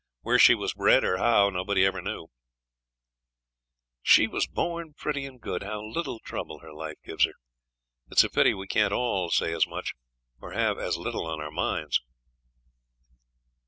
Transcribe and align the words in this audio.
Where 0.21 0.39
she 0.39 0.55
was 0.55 0.73
bred 0.73 1.03
or 1.03 1.17
how, 1.17 1.51
nobody 1.51 1.85
ever 1.85 2.01
knew); 2.01 2.29
'she 4.01 4.25
was 4.25 4.47
born 4.47 4.95
pretty 4.97 5.27
and 5.27 5.39
good. 5.39 5.61
How 5.61 5.79
little 5.79 6.17
trouble 6.19 6.61
her 6.61 6.73
life 6.73 6.97
gives 7.05 7.25
her. 7.25 7.33
It's 8.09 8.23
a 8.23 8.29
pity 8.31 8.55
we 8.55 8.65
can't 8.65 8.93
all 8.93 9.29
say 9.29 9.53
as 9.53 9.67
much, 9.67 9.93
or 10.39 10.53
have 10.53 10.79
as 10.79 10.97
little 10.97 11.27
on 11.27 11.39
our 11.39 11.51
minds.' 11.51 12.01